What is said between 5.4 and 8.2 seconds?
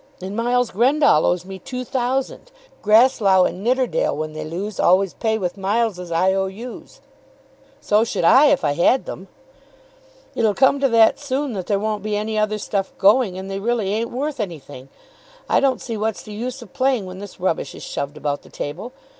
Miles's I. O. U.'s." "So